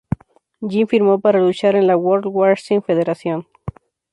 [0.67, 3.45] Jim firmó para luchar en la World Wrestling Federation.